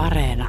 [0.00, 0.48] Areena.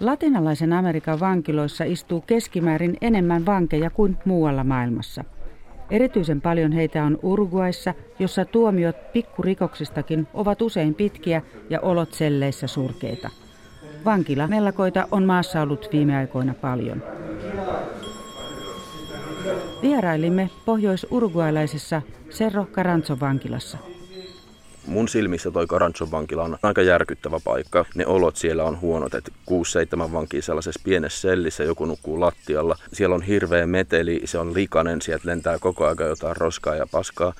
[0.00, 5.24] Latinalaisen Amerikan vankiloissa istuu keskimäärin enemmän vankeja kuin muualla maailmassa.
[5.92, 13.30] Erityisen paljon heitä on Uruguayssa, jossa tuomiot pikkurikoksistakin ovat usein pitkiä ja olot selleissä surkeita.
[14.04, 17.02] Vankila mellakoita on maassa ollut viime aikoina paljon.
[19.82, 23.78] Vierailimme pohjois-uruguaylaisessa Cerro Caranzo vankilassa.
[24.86, 27.84] Mun silmissä toi Karanchon vankila on aika järkyttävä paikka.
[27.94, 29.32] Ne olot siellä on huonot, että
[30.08, 32.76] 6-7 vankia sellaisessa pienessä sellissä, joku nukkuu lattialla.
[32.92, 37.32] Siellä on hirveä meteli, se on likainen, sieltä lentää koko ajan jotain roskaa ja paskaa.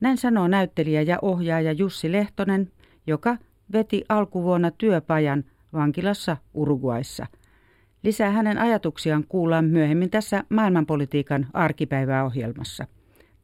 [0.00, 2.72] Näin sanoo näyttelijä ja ohjaaja Jussi Lehtonen,
[3.06, 3.36] joka
[3.72, 7.26] veti alkuvuonna työpajan vankilassa Uruguayssa.
[8.02, 12.86] Lisää hänen ajatuksiaan kuullaan myöhemmin tässä maailmanpolitiikan arkipäiväohjelmassa.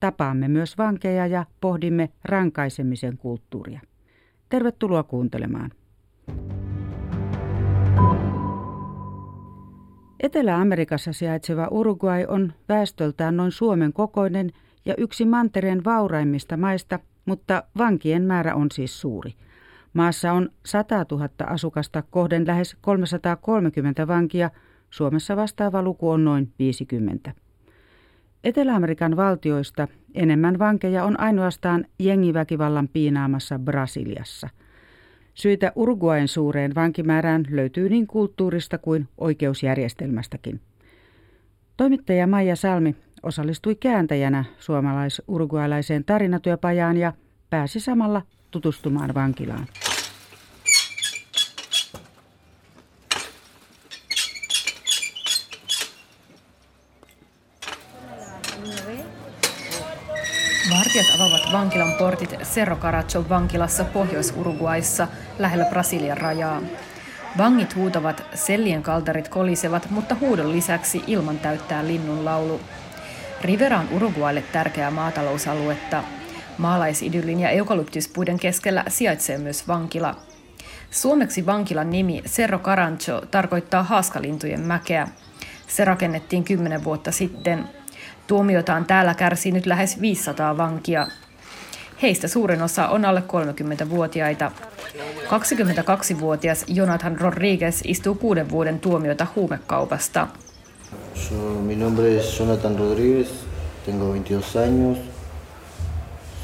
[0.00, 3.80] Tapaamme myös vankeja ja pohdimme rankaisemisen kulttuuria.
[4.48, 5.70] Tervetuloa kuuntelemaan.
[10.20, 14.50] Etelä-Amerikassa sijaitseva Uruguay on väestöltään noin Suomen kokoinen
[14.84, 19.34] ja yksi mantereen vauraimmista maista, mutta vankien määrä on siis suuri.
[19.92, 24.50] Maassa on 100 000 asukasta kohden lähes 330 vankia,
[24.90, 27.32] Suomessa vastaava luku on noin 50.
[28.44, 34.48] Etelä-Amerikan valtioista enemmän vankeja on ainoastaan jengiväkivallan piinaamassa Brasiliassa.
[35.34, 40.60] Syitä Uruguayn suureen vankimäärään löytyy niin kulttuurista kuin oikeusjärjestelmästäkin.
[41.76, 47.12] Toimittaja Maija Salmi osallistui kääntäjänä suomalais-uruguaylaiseen tarinatyöpajaan ja
[47.50, 49.66] pääsi samalla tutustumaan vankilaan.
[60.78, 65.08] Vartijat avaavat vankilan portit Cerro Carachon vankilassa Pohjois-Uruguayssa
[65.38, 66.62] lähellä Brasilian rajaa.
[67.38, 72.60] Vangit huutavat, sellien kaltarit kolisevat, mutta huudon lisäksi ilman täyttää linnun laulu.
[73.42, 76.04] Rivera on Uruguaylle tärkeää maatalousaluetta.
[76.58, 80.16] Maalaisidyllin ja eukalyptuspuiden keskellä sijaitsee myös vankila.
[80.90, 85.08] Suomeksi vankilan nimi Cerro Carancho tarkoittaa haaskalintujen mäkeä.
[85.66, 87.64] Se rakennettiin kymmenen vuotta sitten–
[88.30, 91.06] Tuomiotaan täällä kärsii nyt lähes 500 vankia.
[92.02, 94.52] Heistä suurin osa on alle 30-vuotiaita.
[95.24, 100.28] 22-vuotias Jonathan Rodriguez istuu kuuden vuoden tuomiota huumekaupasta.
[101.14, 103.28] So, mi nombre es Jonathan Rodríguez,
[103.86, 104.98] tengo 22 años,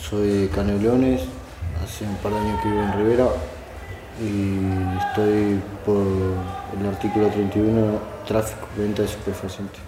[0.01, 1.21] soy Canelones,
[1.85, 3.27] hace un par de años que vivo en Rivera
[4.21, 4.59] y
[4.99, 6.07] estoy por
[6.81, 9.86] el artículo 31, tráfico, venta de superfacientes.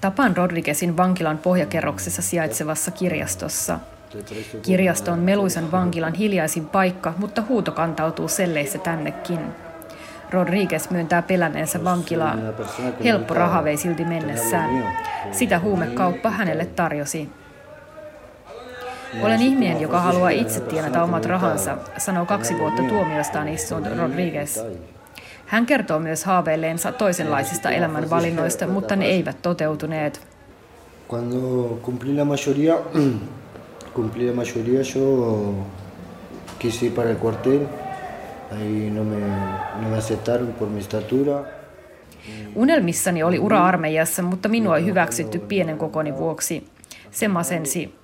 [0.00, 3.78] Tapaan Rodriguezin vankilan pohjakerroksessa sijaitsevassa kirjastossa.
[4.62, 9.38] Kirjasto on meluisan vankilan hiljaisin paikka, mutta huuto kantautuu selleissä tännekin.
[10.30, 12.36] Rodriguez myöntää pelänneensä vankilaa.
[13.04, 14.94] Helppo raha vei silti mennessään.
[15.32, 17.28] Sitä huumekauppa hänelle tarjosi.
[19.22, 24.64] Olen ihminen, joka haluaa itse tienata omat rahansa, sanoo kaksi vuotta tuomiostaan istunut Rodriguez.
[25.50, 30.26] Hän kertoo myös haaveilleensa toisenlaisista elämänvalinnoista, mutta ne eivät toteutuneet.
[31.08, 32.74] Cuando cumplí la mayoría,
[33.96, 35.54] cumplí la mayoría, yo
[36.58, 37.66] quise ir para el cuartel.
[38.52, 39.16] Ahí no me,
[39.82, 41.44] no me aceptaron por mi estatura.
[42.54, 46.66] Unelmissani oli ura armeijassa, mutta minua ei hyväksytty pienen kokoni vuoksi.
[47.10, 47.99] Se masensi.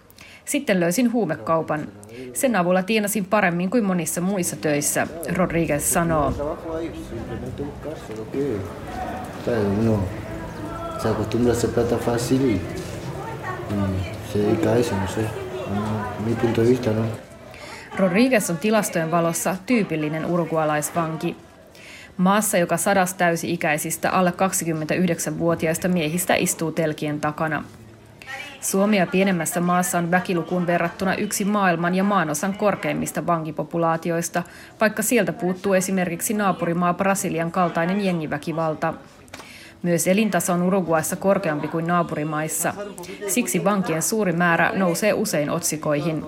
[0.46, 1.88] Sitten löysin huumekaupan.
[2.34, 6.32] Sen avulla tienasin paremmin kuin monissa muissa töissä, Rodriguez sanoo.
[16.86, 17.04] no no.
[17.98, 21.36] Rodriguez on tilastojen valossa tyypillinen urugualaisvanki.
[22.16, 27.64] Maassa, joka sadas täysi-ikäisistä alle 29-vuotiaista miehistä istuu telkien takana.
[28.66, 34.42] Suomia pienemmässä maassa on väkilukuun verrattuna yksi maailman ja maanosan korkeimmista vankipopulaatioista,
[34.80, 38.94] vaikka sieltä puuttuu esimerkiksi naapurimaa Brasilian kaltainen jengiväkivalta.
[39.82, 42.74] Myös elintaso on Uruguayssa korkeampi kuin naapurimaissa.
[43.28, 46.26] Siksi vankien suuri määrä nousee usein otsikoihin.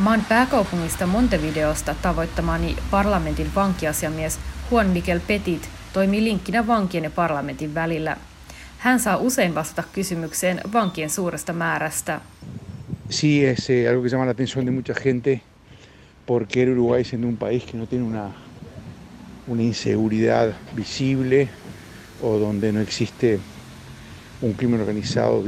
[0.00, 4.38] Maan pääkaupungista Montevideosta tavoittamani parlamentin vankiasiamies
[4.70, 8.16] Juan Miguel Petit toimii linkkinä vankien ja parlamentin välillä.
[8.78, 12.20] Hän saa usein vastata kysymykseen vankien suuresta määrästä.
[13.10, 15.40] Sí, es eh, algo que llama la atención de mucha gente
[16.26, 18.30] porque Uruguay siendo un país que no tiene una,
[19.48, 21.48] una inseguridad visible
[22.22, 23.40] o donde no existe
[24.42, 25.44] un crimen organizado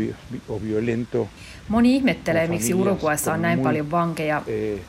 [0.48, 1.28] o violento.
[1.68, 4.42] Moni ihmettelee, miksi Uruguayssa on näin paljon vankeja.
[4.46, 4.80] Eh,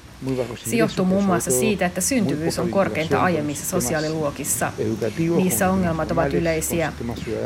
[0.66, 4.72] Se johtuu muun muassa siitä, että syntyvyys on korkeinta aiemmissa sosiaaliluokissa.
[5.36, 6.94] Niissä ongelmat ovat yleisiä.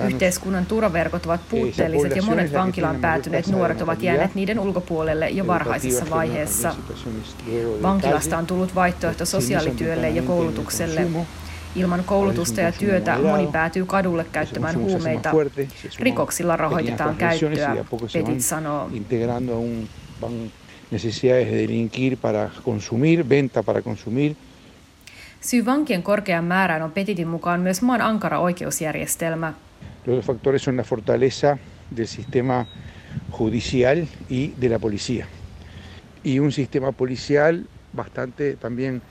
[0.08, 6.06] Yhteiskunnan turvaverkot ovat puutteelliset ja monet vankilaan päätyneet nuoret ovat jääneet niiden ulkopuolelle jo varhaisessa
[6.10, 6.76] vaiheessa.
[7.82, 11.08] Vankilasta on tullut vaihtoehto sosiaalityölle ja koulutukselle.
[11.78, 15.32] Ilman koulutusta ja työtä moni päätyy kadulle käyttämään huumeita.
[16.00, 17.76] Rikoksilla rahoitetaan käyttöä,
[18.14, 18.90] Petit sanoo
[20.92, 24.36] necesidades de delinquir para consumir, venta para consumir.
[25.42, 29.54] Syy vankien korkean määrään on Petitin mukaan myös maan ankara oikeusjärjestelmä.
[30.06, 31.58] Los factores son la fortaleza
[31.98, 32.66] del sistema
[33.40, 35.26] judicial y de la policía.
[36.24, 39.02] Y un sistema policial bastante también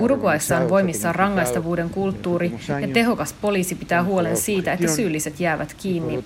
[0.00, 6.24] Uruguayssa on voimissaan rangaistavuuden kulttuuri ja tehokas poliisi pitää huolen siitä, että syylliset jäävät kiinni.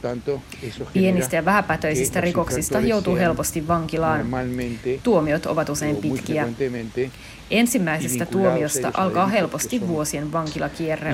[0.93, 4.27] Pienistä ja vähäpätöisistä rikoksista joutuu helposti vankilaan.
[5.03, 6.49] Tuomiot ovat usein pitkiä.
[7.51, 11.13] Ensimmäisestä tuomiosta alkaa helposti vuosien vankilakierre.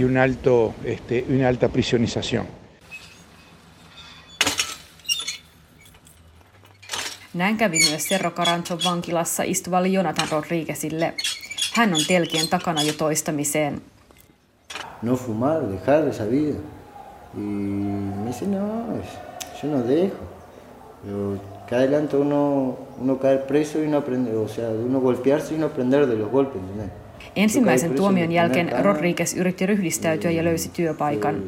[7.34, 11.14] Näin kävi myös Cerro Caranchon vankilassa istuvalle Jonathan Rodriguezille.
[15.02, 16.56] No fumar, dejar esa vida.
[17.34, 18.86] Y me dice, no,
[19.62, 20.16] yo no dejo.
[21.04, 25.58] Pero que adelante uno, uno caer preso y no aprender, o sea, uno golpearse y
[25.58, 26.90] no aprender de los golpes, ¿entendés?
[27.36, 31.42] Ensimmäisen tuomion jälkeen Rodriguez yritti ryhdistäytyä ja löysi työpaikan.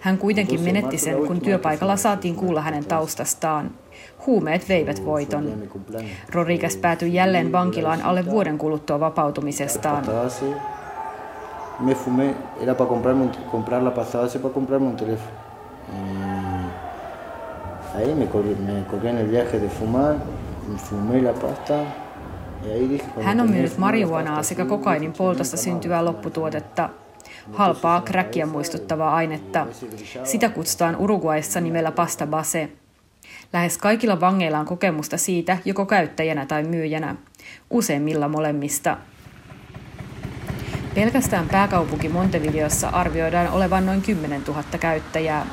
[0.00, 3.70] Hän kuitenkin menetti sen, kun työpaikalla saatiin kuulla hänen taustastaan.
[4.26, 5.62] Huumeet veivät voiton.
[6.32, 10.04] Rodriguez päätyi jälleen vankilaan alle vuoden kuluttua vapautumisestaan.
[11.80, 15.30] Me fumé, era para comprarme, comprar la pasada para comprarme un teléfono.
[17.94, 18.26] Ahí me
[19.02, 20.16] me en el viaje de fumar,
[20.76, 21.74] fumé la pasta,
[23.22, 26.88] hän on myynyt marihuanaa sekä kokainin poltosta syntyvää lopputuotetta,
[27.52, 29.66] halpaa kräkkiä muistuttavaa ainetta.
[30.24, 32.68] Sitä kutsutaan Uruguayssa nimellä pasta base.
[33.52, 37.16] Lähes kaikilla vangeilla on kokemusta siitä joko käyttäjänä tai myyjänä,
[37.70, 38.96] useimmilla molemmista.
[40.94, 45.46] Pelkästään pääkaupunki Montevideossa arvioidaan olevan noin 10 000 käyttäjää.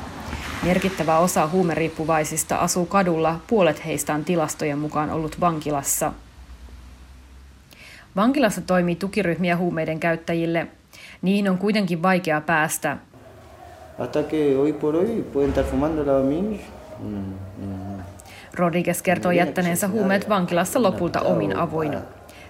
[0.62, 6.12] Merkittävä osa huumeriippuvaisista asuu kadulla, puolet heistä on tilastojen mukaan ollut vankilassa.
[8.16, 10.66] Vankilassa toimii tukiryhmiä huumeiden käyttäjille.
[11.22, 12.96] Niihin on kuitenkin vaikea päästä.
[13.98, 16.12] Hasta que hoy por hoy pueden estar fumando la
[18.54, 21.98] Rodriguez kertoo jättäneensä huumeet vankilassa lopulta omin avoin.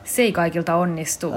[0.05, 1.33] Se ei kaikilta onnistu.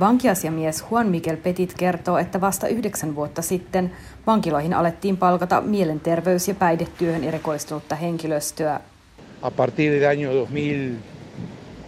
[0.00, 3.92] Vankiasiamies Juan Miguel Petit kertoo, että vasta yhdeksän vuotta sitten
[4.26, 8.80] vankiloihin alettiin palkata mielenterveys- ja päihdetyöhön erikoistunutta henkilöstöä.
[9.42, 10.48] A partir del año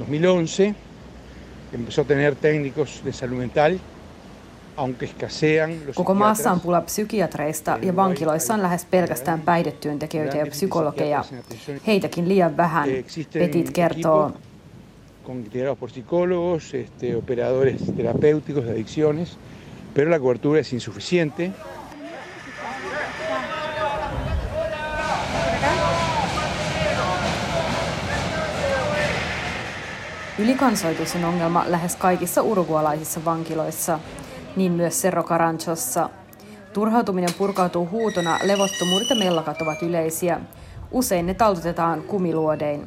[0.01, 0.75] 2011
[1.73, 3.79] empezó a tener técnicos de salud mental
[5.95, 11.25] Koko maassa on pula psykiatreista ja vankiloissa on lähes pelkästään päihdetyöntekijöitä ja psykologeja.
[11.87, 12.89] Heitäkin liian vähän,
[13.33, 14.33] Petit kertoo.
[15.79, 19.39] por psicólogos, este, operadores terapéuticos de adicciones,
[19.95, 21.51] pero la cobertura es insuficiente.
[30.41, 33.99] Ylikansoitus on ongelma lähes kaikissa urugualaisissa vankiloissa
[34.57, 36.11] niin myös Cerro Caranchossa.
[36.73, 40.41] Turhautuminen purkautuu huutona, levottomuudet ja mellakat ovat yleisiä.
[40.91, 42.87] Usein ne taltutetaan kumiluodein.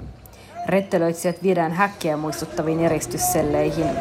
[0.67, 3.95] Rettelöitsijät viedään häkkiä muistuttaviin eristysselleihin.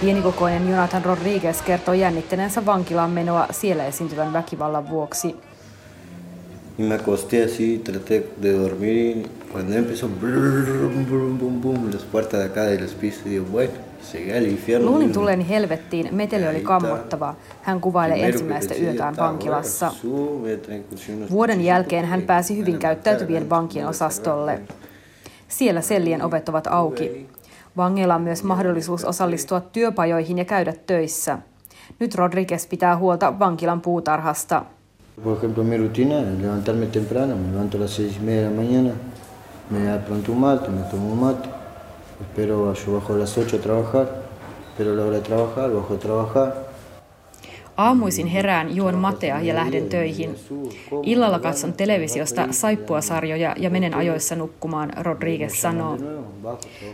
[0.00, 5.49] Pienikokoinen Jonathan Rodriguez kertoo jännittäneensä vankilaan menoa siellä esiintyvän väkivallan vuoksi.
[6.80, 12.04] Y me acosté así, traté de dormir y cuando empezó brum, brum, bum, bum, las
[12.04, 13.72] puertas de acá de los pisos, digo, bueno,
[14.12, 14.90] llegué al infierno.
[14.90, 17.34] Luulin tulleeni helvettiin, meteli oli kammottava.
[17.62, 19.92] Hän kuvailee ensimmäistä yötään vankilassa.
[21.30, 24.60] Vuoden jälkeen hän pääsi hyvin käyttäytyvien vankien osastolle.
[25.48, 27.28] Siellä sellien ovet ovat auki.
[27.76, 31.38] Vangeilla on myös mahdollisuus osallistua työpajoihin ja käydä töissä.
[31.98, 34.64] Nyt Rodriguez pitää huolta vankilan puutarhasta.
[35.16, 38.50] Por ejemplo, mi rutina es levantarme temprano, me levanto a las seis y media de
[38.50, 38.92] la mañana,
[39.68, 41.48] me da pronto un mate, me tomo un mate,
[42.22, 44.22] espero, yo bajo a las 8 a trabajar,
[44.70, 46.69] espero la hora de trabajar, bajo a trabajar,
[47.80, 50.36] Aamuisin herään, juon matea ja lähden töihin.
[51.02, 55.98] Illalla katson televisiosta saippuasarjoja ja menen ajoissa nukkumaan, Rodriguez sanoo.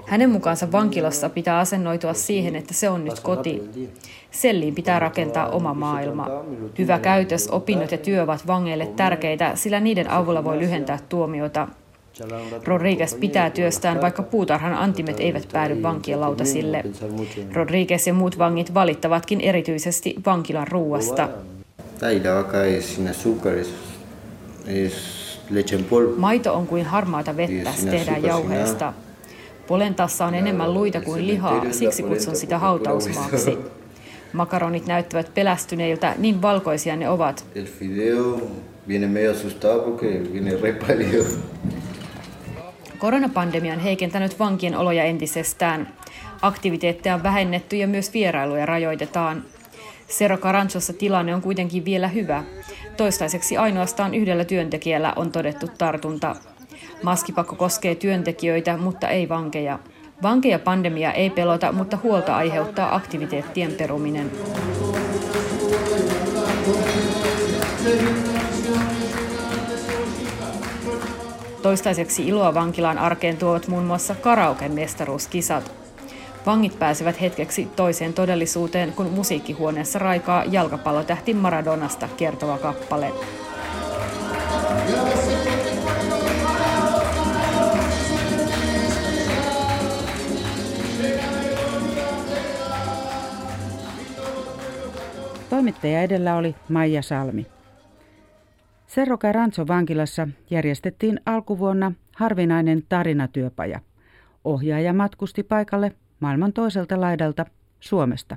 [0.07, 3.63] Hänen mukaansa vankilassa pitää asennoitua siihen, että se on nyt koti.
[4.31, 6.27] Selliin pitää rakentaa oma maailma.
[6.79, 11.69] Hyvä käytös, opinnot ja työ ovat vangeille tärkeitä, sillä niiden avulla voi lyhentää tuomiota.
[12.65, 16.85] Rodriguez pitää työstään, vaikka puutarhan antimet eivät päädy vankien lautasille.
[17.53, 21.29] Rodriguez ja muut vangit valittavatkin erityisesti vankilan ruuasta.
[26.17, 28.93] Maito on kuin harmaata vettä, se tehdään jauheesta.
[29.67, 33.59] Polentassa on enemmän luita kuin lihaa, siksi kutsun sitä hautausmaaksi.
[34.33, 37.45] Makaronit näyttävät pelästyneiltä, niin valkoisia ne ovat.
[42.99, 45.89] Koronapandemia on heikentänyt vankien oloja entisestään.
[46.43, 49.45] Aktiviteetteja on vähennetty ja myös vierailuja rajoitetaan.
[50.09, 52.45] Cerro Caranchossa tilanne on kuitenkin vielä hyvä.
[52.97, 56.37] Toistaiseksi ainoastaan yhdellä työntekijällä on todettu tartunta.
[57.03, 59.79] Maskipakko koskee työntekijöitä, mutta ei vankeja.
[60.23, 64.31] Vankeja pandemia ei pelota, mutta huolta aiheuttaa aktiviteettien peruminen.
[71.67, 75.73] Toistaiseksi iloa vankilaan arkeen tuovat muun muassa karaoken mestaruuskisat.
[76.47, 83.13] Vangit pääsevät hetkeksi toiseen todellisuuteen, kun musiikkihuoneessa raikaa jalkapallotähti Maradonasta kertova kappale.
[95.51, 97.56] Toimittaja edellä oli Maija Salmi.
[98.89, 103.81] Cerro Caranzo vankilassa järjestettiin alkuvuonna harvinainen tarinatyöpaja.
[104.45, 107.47] Ohjaaja matkusti paikalle maailman toiselta laidalta
[107.81, 108.37] Suomesta.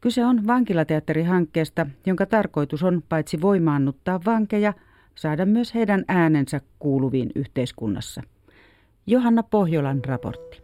[0.00, 4.72] Kyse on vankilateatterihankkeesta, jonka tarkoitus on paitsi voimaannuttaa vankeja,
[5.14, 8.22] saada myös heidän äänensä kuuluviin yhteiskunnassa.
[9.06, 10.63] Johanna Pohjolan raportti.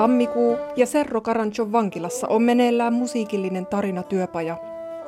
[0.00, 4.56] Tammikuu ja Serro Caranchon vankilassa on meneillään musiikillinen tarinatyöpaja.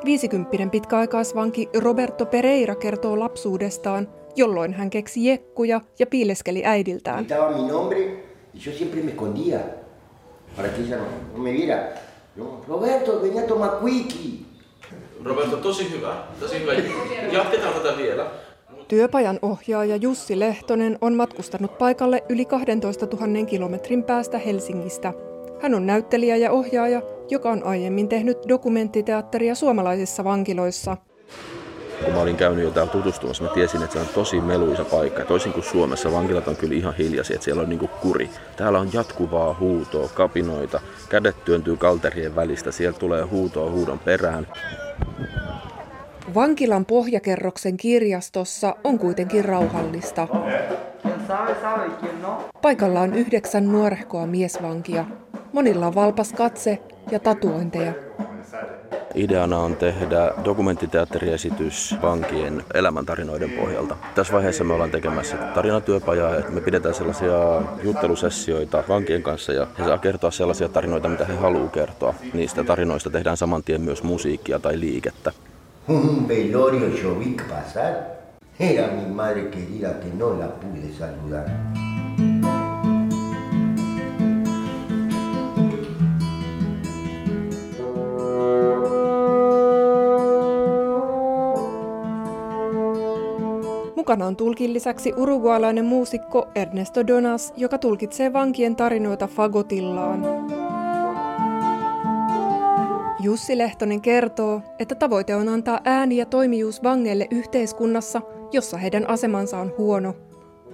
[0.05, 7.27] 50 pitkäaikaisvanki Roberto Pereira kertoo lapsuudestaan, jolloin hän keksi jekkuja ja piileskeli äidiltään.
[12.69, 13.71] Roberto, venía tomar
[15.25, 16.17] Roberto, tosi hyvä.
[16.41, 16.73] Tosi hyvä.
[17.33, 18.31] Jatketaan tätä vielä.
[18.89, 25.13] Työpajan ohjaaja Jussi Lehtonen on matkustanut paikalle yli 12 000 kilometrin päästä Helsingistä.
[25.61, 30.97] Hän on näyttelijä ja ohjaaja, joka on aiemmin tehnyt dokumenttiteatteria suomalaisissa vankiloissa.
[32.05, 35.25] Kun mä olin käynyt jo täällä tutustumassa, mä tiesin, että se on tosi meluisa paikka.
[35.25, 38.31] Toisin kuin Suomessa, vankilat on kyllä ihan hiljaisia, että siellä on niinku kuri.
[38.57, 44.47] Täällä on jatkuvaa huutoa, kapinoita, kädet työntyy kalterien välistä, sieltä tulee huutoa huudon perään.
[46.35, 50.29] Vankilan pohjakerroksen kirjastossa on kuitenkin rauhallista.
[52.63, 55.05] Paikalla on yhdeksän nuorehkoa miesvankia.
[55.53, 56.79] Monilla on valpas katse
[57.11, 57.93] ja tatuointeja.
[59.15, 63.97] Ideana on tehdä dokumenttiteatteriesitys vankien elämäntarinoiden pohjalta.
[64.15, 69.99] Tässä vaiheessa me ollaan tekemässä tarinatyöpajaa, me pidetään sellaisia juttelusessioita vankien kanssa ja he saa
[69.99, 72.15] kertoa sellaisia tarinoita, mitä he haluaa kertoa.
[72.35, 75.33] Niistä tarinoista tehdään saman tien myös musiikkia tai liikettä.
[75.89, 77.95] Un velorio yo vi pasar.
[78.59, 81.47] Era mi madre querida que no la pude saludar.
[93.97, 100.62] Mukana on tulkin lisäksi urugualainen muusikko Ernesto Donas, joka tulkitsee vankien tarinoita fagotillaan.
[103.23, 109.59] Jussi Lehtonen kertoo, että tavoite on antaa ääni ja toimijuus vangeille yhteiskunnassa, jossa heidän asemansa
[109.59, 110.15] on huono.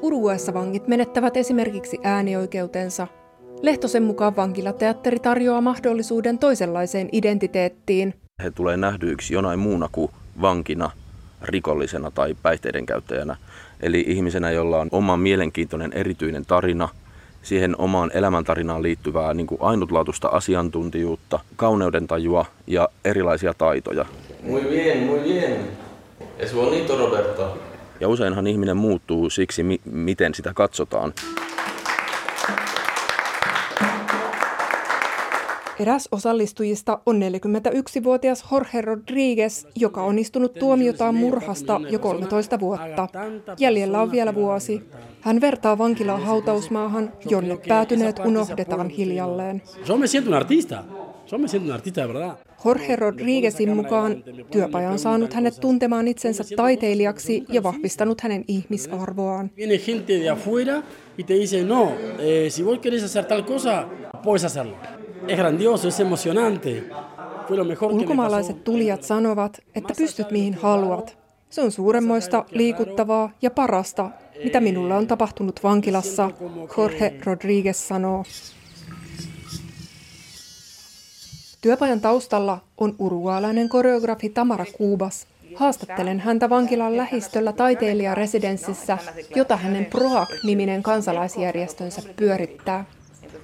[0.03, 3.07] Uruguayssa vangit menettävät esimerkiksi äänioikeutensa.
[3.63, 8.15] Lehtosen mukaan vankilateatteri tarjoaa mahdollisuuden toisenlaiseen identiteettiin.
[8.43, 10.91] He tulee nähdyiksi jonain muuna kuin vankina,
[11.43, 13.37] rikollisena tai päihteiden käyttäjänä.
[13.81, 16.89] Eli ihmisenä, jolla on oma mielenkiintoinen erityinen tarina–
[17.49, 21.41] siihen omaan elämäntarinaan liittyvää niin kuin ainutlaatuista asiantuntijuutta,
[22.07, 24.05] tajua ja erilaisia taitoja.
[24.43, 25.57] Muy bien, muy bien.
[26.39, 27.59] Es bonito, Roberto.
[28.01, 31.13] Ja useinhan ihminen muuttuu siksi, mi- miten sitä katsotaan.
[35.81, 43.09] Eräs osallistujista on 41-vuotias Jorge Rodriguez, joka on istunut tuomiotaan murhasta jo 13 vuotta.
[43.59, 44.83] Jäljellä on vielä vuosi.
[45.21, 49.63] Hän vertaa vankilaa hautausmaahan, jonne päätyneet unohdetaan hiljalleen.
[52.65, 59.51] Jorge Rodriguezin mukaan työpaja on saanut hänet tuntemaan itsensä taiteilijaksi ja vahvistanut hänen ihmisarvoaan.
[59.57, 60.83] Viene gente de afuera
[61.19, 63.89] y te dice, no, eh, si vos querés hacer tal cosa,
[64.23, 64.98] puedes hacerlo.
[65.27, 65.41] Es.
[67.81, 71.19] Ulkomaalaiset tulijat sanovat, että pystyt mihin haluat.
[71.51, 74.11] Se on suuremmoista, liikuttavaa ja parasta,
[74.45, 76.31] mitä minulle on tapahtunut vankilassa,
[76.77, 78.25] Jorge Rodriguez sanoo.
[81.61, 85.27] Työpajan taustalla on urugualainen koreografi Tamara Kuubas.
[85.55, 88.99] Haastattelen häntä vankilan lähistöllä taiteilijaresidenssissä,
[89.37, 92.85] jota hänen PROAC-niminen kansalaisjärjestönsä pyörittää.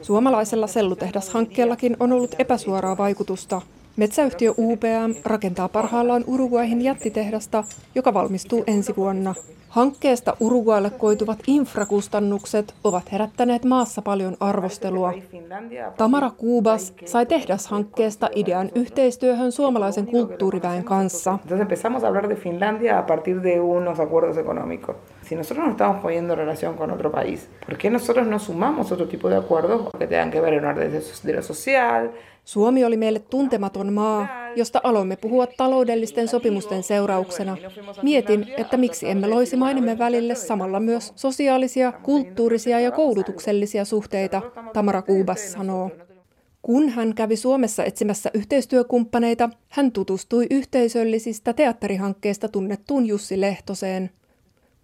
[0.05, 3.63] Suomalaisella sellutehdashankkeellakin on ollut epäsuoraa vaikutusta.
[3.97, 9.35] Metsäyhtiö UPM rakentaa parhaillaan Uruguaihin jättitehdasta, joka valmistuu ensi vuonna.
[9.75, 15.13] Hankkeesta Uruguaille koituvat infrakustannukset ovat herättäneet maassa paljon arvostelua.
[15.97, 21.39] Tamara Kuubas sai tehdashankkeesta idean yhteistyöhön suomalaisen kulttuuriväen kanssa.
[25.23, 29.07] Si nosotros no estamos poniendo relación con otro país, ¿por qué nosotros no sumamos otro
[29.07, 32.11] tipo de acuerdos que tengan que ver en orden de, de lo social?
[32.45, 37.57] Suomi oli meille tuntematon maa, josta aloimme puhua taloudellisten sopimusten seurauksena.
[38.03, 45.03] Mietin, että miksi emme loisi mainimme välille samalla myös sosiaalisia, kulttuurisia ja koulutuksellisia suhteita, Tamara
[45.03, 45.91] Kuubas sanoo.
[46.63, 54.11] Kun hän kävi Suomessa etsimässä yhteistyökumppaneita, hän tutustui yhteisöllisistä teatterihankkeista tunnettuun Jussi Lehtoseen.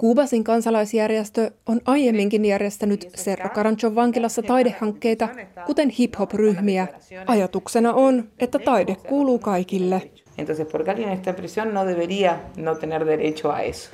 [0.01, 5.29] Kuubasin kansalaisjärjestö on aiemminkin järjestänyt Serra Caranchon vankilassa taidehankkeita,
[5.67, 6.87] kuten hip-hop-ryhmiä.
[7.27, 10.03] Ajatuksena on, että taide kuuluu kaikille.
[10.39, 13.91] Entonces, porque alguien está en prisión no debería no tener derecho a eso.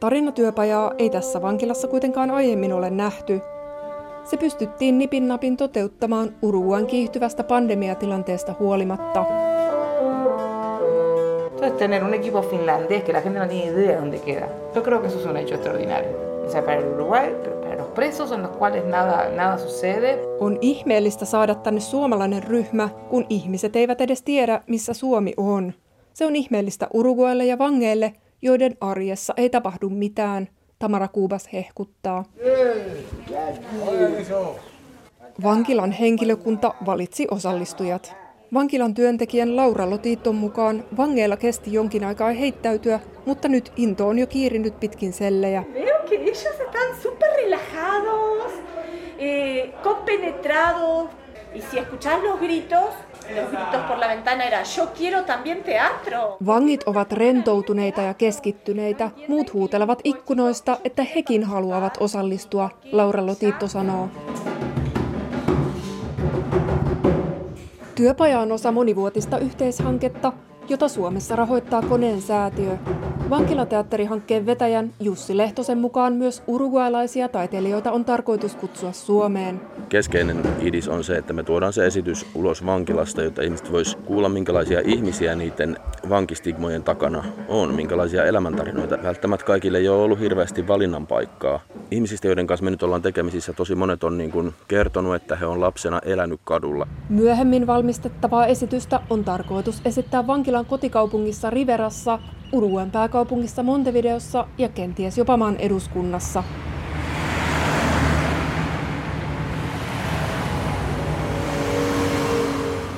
[0.00, 3.40] Tarinatyöpajaa ei tässä vankilassa kuitenkaan aiemmin ole nähty.
[4.24, 9.24] Se pystyttiin nipin napin toteuttamaan Uruguan kiihtyvästä pandemiatilanteesta huolimatta.
[11.66, 14.48] Entonces, tener un equipo finlandés que la gente no tiene idea de dónde queda.
[14.72, 16.10] Yo creo que eso es un hecho extraordinario.
[16.46, 20.18] O sea, para el Uruguay, pero para los presos en los cuales nada, nada sucede.
[20.40, 25.72] On ihmeellistä saada tänne suomalainen ryhmä, kun ihmiset eivät edes tiedä, missä Suomi on.
[26.14, 30.48] Se on ihmeellistä Uruguaille ja vangeille, joiden arjessa ei tapahdu mitään,
[30.78, 32.24] Tamara Kuubas hehkuttaa.
[35.42, 38.25] Vankilan henkilökunta valitsi osallistujat.
[38.54, 44.26] Vankilan työntekijän Laura Lotiton mukaan vangeilla kesti jonkin aikaa heittäytyä, mutta nyt into on jo
[44.26, 45.64] kiirinyt pitkin sellejä.
[45.74, 48.52] Veo que ellos están súper relajados,
[49.18, 51.08] eh, compenetrados.
[51.54, 52.90] Y si escuchás los gritos,
[53.34, 56.36] los gritos por la ventana era yo quiero también teatro.
[56.46, 59.10] Vangit ovat rentoutuneita ja keskittyneitä.
[59.28, 64.08] Muut huutelevat ikkunoista, että hekin haluavat osallistua, Laura Lotito sanoo.
[67.96, 70.32] Työpaja on osa monivuotista yhteishanketta,
[70.68, 72.76] jota Suomessa rahoittaa Koneen säätiö.
[73.30, 79.60] Vankilateatterihankkeen vetäjän Jussi Lehtosen mukaan myös uruguaylaisia taiteilijoita on tarkoitus kutsua Suomeen.
[79.88, 84.28] Keskeinen idis on se, että me tuodaan se esitys ulos vankilasta, jotta ihmiset vois kuulla,
[84.28, 85.76] minkälaisia ihmisiä niiden
[86.08, 88.98] vankistigmojen takana on, minkälaisia elämäntarinoita.
[89.02, 91.60] Välttämättä kaikille ei ole ollut hirveästi valinnan paikkaa.
[91.90, 95.46] Ihmisistä, joiden kanssa me nyt ollaan tekemisissä, tosi monet on niin kuin kertonut, että he
[95.46, 96.86] on lapsena elänyt kadulla.
[97.08, 100.26] Myöhemmin valmistettavaa esitystä on tarkoitus esittää
[100.56, 102.18] vankilan kotikaupungissa Riverassa,
[102.52, 106.44] Uruguayn pääkaupungissa Montevideossa ja kenties jopa maan eduskunnassa.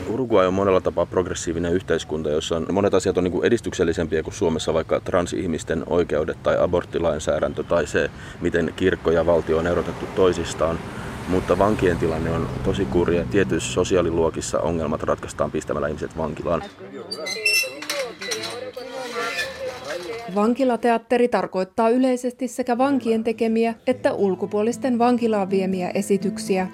[0.08, 4.34] Uruguay on monella tapaa progressiivinen yhteiskunta, jossa on monet asiat on niin kuin edistyksellisempiä kuin
[4.34, 10.78] Suomessa, vaikka transihmisten oikeudet tai aborttilainsäädäntö tai se, miten kirkko ja valtio on erotettu toisistaan.
[11.28, 13.24] Mutta vankien tilanne on tosi kurja.
[13.30, 16.62] Tietyissä sosiaaliluokissa ongelmat ratkaistaan pistämällä ihmiset vankilaan.
[20.34, 26.68] Vankilateatteri tarkoittaa yleisesti sekä vankien tekemiä että ulkopuolisten vankilaan viemiä esityksiä.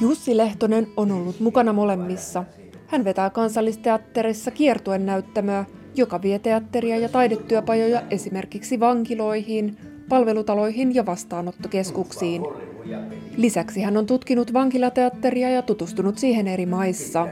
[0.00, 2.44] Jussi Lehtonen on ollut mukana molemmissa.
[2.86, 9.76] Hän vetää kansallisteatterissa kiertuen näyttämöä, joka vie teatteria ja taidetyöpajoja esimerkiksi vankiloihin,
[10.08, 12.42] palvelutaloihin ja vastaanottokeskuksiin.
[13.36, 17.28] Lisäksi hän on tutkinut vankilateatteria ja tutustunut siihen eri maissa.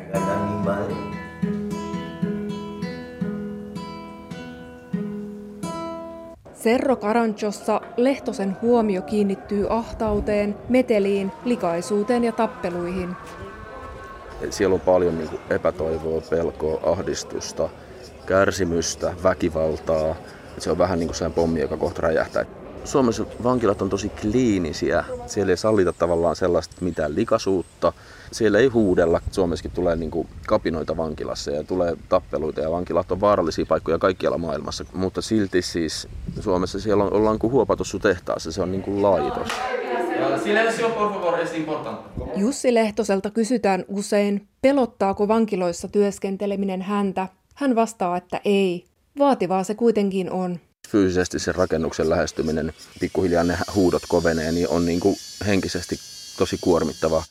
[6.66, 13.16] Serro Karanchossa Lehtosen huomio kiinnittyy ahtauteen, meteliin, likaisuuteen ja tappeluihin.
[14.50, 17.68] Siellä on paljon niin epätoivoa, pelkoa, ahdistusta,
[18.26, 20.16] kärsimystä, väkivaltaa.
[20.58, 22.44] Se on vähän niin kuin pommi, joka kohta räjähtää.
[22.86, 25.04] Suomessa vankilat on tosi kliinisiä.
[25.26, 27.92] Siellä ei sallita tavallaan sellaista mitään likaisuutta.
[28.32, 29.20] Siellä ei huudella.
[29.30, 34.38] Suomessakin tulee niin kuin kapinoita vankilassa ja tulee tappeluita ja vankilat on vaarallisia paikkoja kaikkialla
[34.38, 34.84] maailmassa.
[34.92, 36.08] Mutta silti siis
[36.40, 38.52] Suomessa siellä on, ollaan kuin huopatossu tehtaassa.
[38.52, 39.48] Se on niin kuin laitos.
[42.36, 47.28] Jussi Lehtoselta kysytään usein, pelottaako vankiloissa työskenteleminen häntä.
[47.54, 48.84] Hän vastaa, että ei.
[49.18, 55.00] Vaativaa se kuitenkin on fyysisesti sen rakennuksen lähestyminen, pikkuhiljaa ne huudot kovenee, niin on niin
[55.00, 55.98] kuin henkisesti
[56.38, 57.22] tosi kuormittava.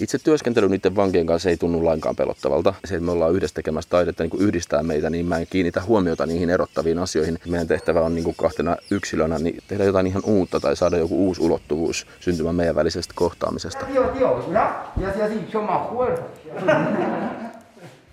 [0.00, 2.74] Itse työskentely niiden vankien kanssa ei tunnu lainkaan pelottavalta.
[2.84, 5.82] Se, että me ollaan yhdessä tekemässä taidetta niin kuin yhdistää meitä, niin mä en kiinnitä
[5.82, 7.38] huomiota niihin erottaviin asioihin.
[7.46, 11.26] Meidän tehtävä on niin kuin kahtena yksilönä niin tehdä jotain ihan uutta tai saada joku
[11.26, 13.86] uusi ulottuvuus syntymään meidän välisestä kohtaamisesta.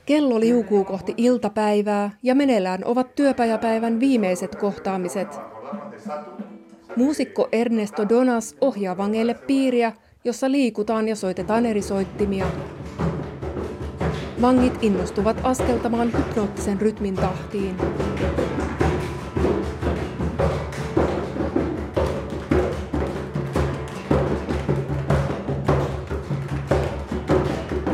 [0.05, 5.27] Kello liukuu kohti iltapäivää ja meneillään ovat työpajapäivän viimeiset kohtaamiset.
[6.95, 12.45] Muusikko Ernesto Donas ohjaa vangeille piiriä, jossa liikutaan ja soitetaan eri soittimia.
[14.41, 17.75] Vangit innostuvat askeltamaan hypnoottisen rytmin tahtiin.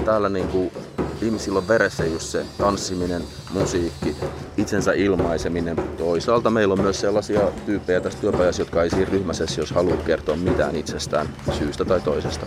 [0.05, 0.71] Täällä niin kuin
[1.21, 3.21] ihmisillä on veressä just se tanssiminen,
[3.53, 4.15] musiikki,
[4.57, 5.75] itsensä ilmaiseminen.
[5.97, 10.35] Toisaalta meillä on myös sellaisia tyyppejä tässä työpajassa, jotka ei siinä ryhmässä, jos haluaa kertoa
[10.35, 12.45] mitään itsestään syystä tai toisesta.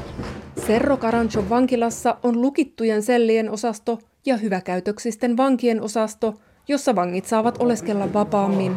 [0.66, 6.34] Serro Caranchon vankilassa on lukittujen sellien osasto ja hyväkäytöksisten vankien osasto,
[6.68, 8.76] jossa vangit saavat oleskella vapaammin.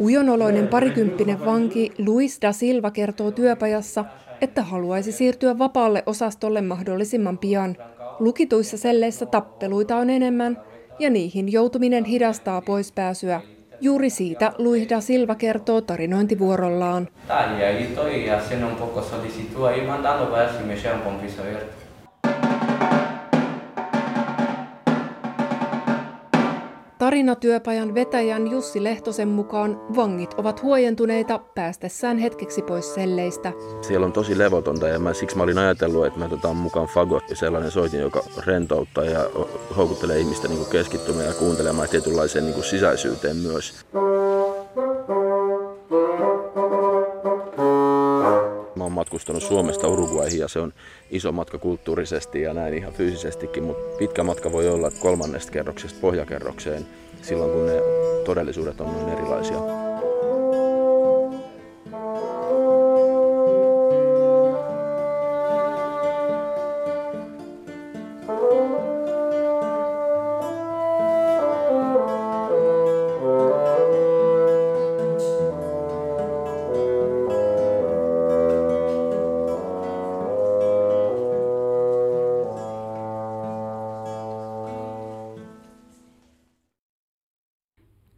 [0.00, 4.04] Ujonoloinen parikymppinen vanki Luis da Silva kertoo työpajassa,
[4.40, 7.76] että haluaisi siirtyä vapaalle osastolle mahdollisimman pian.
[8.18, 10.58] Lukituissa selleissä tappeluita on enemmän
[10.98, 13.40] ja niihin joutuminen hidastaa poispääsyä.
[13.80, 17.08] Juuri siitä Luihda Silva kertoo tarinointivuorollaan.
[27.08, 33.52] Tarinatyöpajan vetäjän Jussi Lehtosen mukaan vangit ovat huojentuneita päästessään hetkeksi pois selleistä.
[33.82, 37.30] Siellä on tosi levotonta ja mä, siksi mä olin ajatellut, että me otetaan mukaan fagot
[37.30, 39.20] ja sellainen soitin, joka rentouttaa ja
[39.76, 43.74] houkuttelee ihmistä niin keskittymään ja kuuntelemaan tietynlaiseen niin sisäisyyteen myös.
[49.08, 50.72] Matkustanut Suomesta Uruguayhin ja se on
[51.10, 56.86] iso matka kulttuurisesti ja näin ihan fyysisestikin, mutta pitkä matka voi olla kolmannesta kerroksesta pohjakerrokseen
[57.22, 57.72] silloin, kun ne
[58.24, 59.77] todellisuudet on noin erilaisia.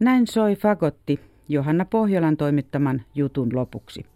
[0.00, 4.06] Näin soi Fagotti Johanna Pohjolan toimittaman jutun lopuksi.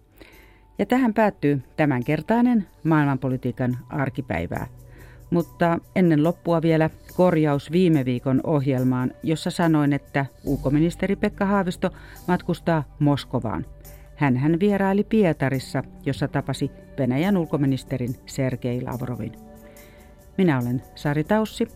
[0.79, 4.67] Ja tähän päättyy tämänkertainen maailmanpolitiikan arkipäivää.
[5.31, 11.91] Mutta ennen loppua vielä korjaus viime viikon ohjelmaan, jossa sanoin, että ulkoministeri Pekka Haavisto
[12.29, 13.67] matkustaa Moskovaan.
[14.17, 19.33] Hän hän vieraili Pietarissa, jossa tapasi Venäjän ulkoministerin Sergei Lavrovin.
[20.39, 21.69] Minä olen Sari Taussi.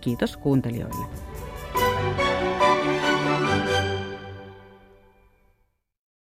[0.00, 1.31] Kiitos kuuntelijoille.